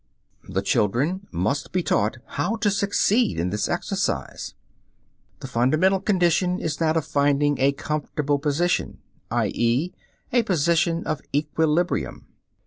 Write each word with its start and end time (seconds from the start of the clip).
The 0.49 0.63
children 0.63 1.27
must 1.31 1.71
be 1.71 1.83
taught 1.83 2.17
how 2.25 2.55
to 2.55 2.71
succeed 2.71 3.39
in 3.39 3.51
this 3.51 3.69
exercise. 3.69 4.55
The 5.41 5.47
fundamental 5.47 5.99
condition 5.99 6.57
is 6.59 6.77
that 6.77 6.97
of 6.97 7.05
finding 7.05 7.59
a 7.59 7.71
comfortable 7.73 8.39
position, 8.39 8.97
i.e., 9.29 9.93
a 10.33 10.41
position 10.41 11.03
of 11.05 11.21
equilibrium. 11.35 12.25